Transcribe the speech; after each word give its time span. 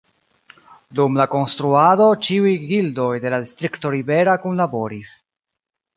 Dum 0.99 1.19
la 1.19 1.27
konstruado 1.33 2.07
ĉiuj 2.27 2.55
gildoj 2.71 3.11
de 3.27 3.35
la 3.35 3.41
distrikto 3.47 3.95
Ribera 3.97 4.35
kunlaboris. 4.47 5.17